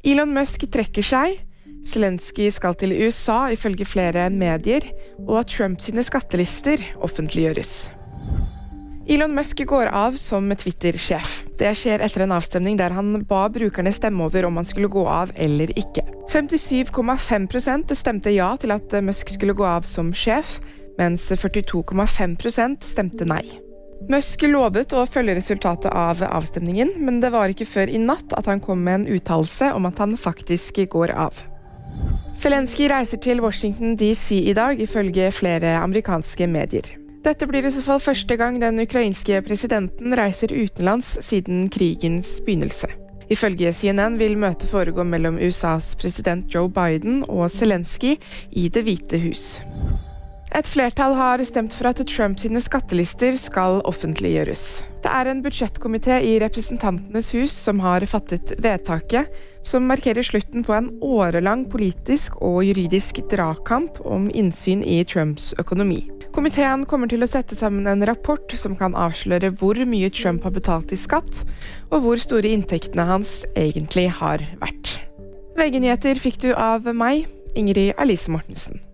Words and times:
Elon 0.00 0.32
Musk 0.32 0.64
trekker 0.72 1.04
seg. 1.04 1.40
Zelenskyj 1.84 2.48
skal 2.56 2.76
til 2.80 2.94
USA 2.96 3.50
ifølge 3.52 3.84
flere 3.88 4.28
medier, 4.32 4.84
og 5.26 5.48
Trump 5.48 5.80
sine 5.84 6.04
skattelister 6.04 6.80
offentliggjøres. 7.04 7.90
Elon 9.10 9.34
Musk 9.34 9.60
går 9.68 9.90
av 9.92 10.16
som 10.20 10.48
Twitter-sjef. 10.54 11.40
Det 11.60 11.72
skjer 11.76 12.04
etter 12.04 12.24
en 12.24 12.36
avstemning 12.36 12.76
der 12.80 12.94
han 12.96 13.24
ba 13.28 13.46
brukerne 13.52 13.92
stemme 13.92 14.24
over 14.28 14.46
om 14.48 14.60
han 14.60 14.68
skulle 14.68 14.92
gå 14.92 15.04
av 15.08 15.32
eller 15.36 15.72
ikke. 15.76 16.04
57,5% 16.32 17.96
stemte 17.98 18.32
ja 18.32 18.52
til 18.60 18.76
at 18.76 18.94
Musk 19.04 19.34
skulle 19.34 19.56
gå 19.56 19.66
av 19.66 19.88
som 19.88 20.14
sjef, 20.16 20.60
mens 21.00 21.28
42,5% 21.32 22.88
stemte 22.92 23.28
nei. 23.28 23.44
Musk 24.08 24.46
lovet 24.48 24.94
å 24.96 25.04
følge 25.04 25.34
resultatet 25.36 25.92
av 25.92 26.22
avstemningen, 26.24 26.94
men 27.04 27.20
det 27.20 27.32
var 27.34 27.52
ikke 27.52 27.68
før 27.68 27.92
i 27.92 28.00
natt 28.00 28.32
at 28.38 28.48
han 28.48 28.62
kom 28.64 28.80
med 28.86 29.02
en 29.02 29.18
uttalelse 29.18 29.72
om 29.76 29.88
at 29.90 30.00
han 30.00 30.16
faktisk 30.16 30.80
går 30.90 31.12
av. 31.12 31.42
Zelenskyj 32.40 32.88
reiser 32.88 33.20
til 33.20 33.42
Washington 33.44 33.98
DC 34.00 34.38
i 34.38 34.54
dag, 34.56 34.80
ifølge 34.80 35.28
flere 35.34 35.74
amerikanske 35.82 36.48
medier. 36.48 36.88
Dette 37.20 37.44
blir 37.44 37.66
i 37.68 37.72
så 37.74 37.82
fall 37.84 38.00
første 38.00 38.36
gang 38.40 38.56
den 38.62 38.80
ukrainske 38.80 39.42
presidenten 39.44 40.16
reiser 40.16 40.54
utenlands 40.54 41.18
siden 41.26 41.66
krigens 41.68 42.38
begynnelse. 42.46 42.88
Ifølge 43.30 43.74
CNN 43.76 44.16
vil 44.18 44.38
møtet 44.40 44.72
foregå 44.72 45.04
mellom 45.06 45.36
USAs 45.38 45.92
president 46.00 46.48
Joe 46.50 46.70
Biden 46.72 47.20
og 47.28 47.50
Zelenskyj 47.52 48.16
i 48.56 48.68
Det 48.72 48.82
hvite 48.88 49.20
hus. 49.22 49.60
Et 50.50 50.66
flertall 50.66 51.12
har 51.14 51.38
stemt 51.46 51.74
for 51.78 51.86
at 51.92 52.00
Trump 52.10 52.40
sine 52.42 52.58
skattelister 52.58 53.36
skal 53.38 53.78
offentliggjøres. 53.86 54.80
Det 55.00 55.10
er 55.14 55.28
en 55.30 55.42
budsjettkomité 55.44 56.16
i 56.26 56.32
Representantenes 56.42 57.30
hus 57.36 57.54
som 57.54 57.78
har 57.84 58.02
fattet 58.10 58.56
vedtaket, 58.58 59.30
som 59.62 59.86
markerer 59.86 60.26
slutten 60.26 60.66
på 60.66 60.74
en 60.74 60.90
årelang 61.06 61.62
politisk 61.70 62.40
og 62.42 62.64
juridisk 62.66 63.22
dragkamp 63.30 64.02
om 64.02 64.26
innsyn 64.34 64.82
i 64.82 64.98
Trumps 65.06 65.52
økonomi. 65.62 66.02
Komiteen 66.34 66.82
kommer 66.86 67.10
til 67.10 67.22
å 67.22 67.30
sette 67.30 67.54
sammen 67.58 67.86
en 67.90 68.04
rapport 68.06 68.50
som 68.58 68.74
kan 68.78 68.98
avsløre 68.98 69.52
hvor 69.62 69.78
mye 69.86 70.10
Trump 70.10 70.42
har 70.46 70.54
betalt 70.58 70.90
i 70.90 70.98
skatt, 70.98 71.44
og 71.94 72.02
hvor 72.02 72.18
store 72.18 72.50
inntektene 72.50 73.06
hans 73.06 73.44
egentlig 73.54 74.08
har 74.18 74.42
vært. 74.58 74.98
VG-nyheter 75.54 76.18
fikk 76.18 76.42
du 76.42 76.52
av 76.58 76.90
meg, 76.90 77.30
Ingrid 77.54 77.94
Alice 78.02 78.30
Mortensen. 78.30 78.89